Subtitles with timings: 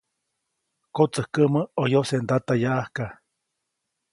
[0.95, 3.05] Kotsäjkäʼmä ʼo yojse ndata yaʼajka.